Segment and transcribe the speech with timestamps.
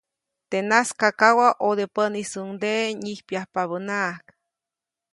[0.49, 4.25] Teʼ najskakawa, ʼodepäʼnisuŋdeʼe nyijpyajpabäʼnaʼajk.